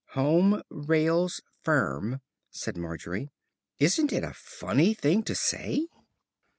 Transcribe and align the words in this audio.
"'Home 0.13 0.63
Rails 0.71 1.41
Firm,'" 1.61 2.21
said 2.49 2.75
Margery. 2.75 3.29
"Isn't 3.77 4.11
it 4.11 4.23
a 4.23 4.33
funny 4.33 4.95
thing 4.95 5.21
to 5.25 5.35
say?" 5.35 5.89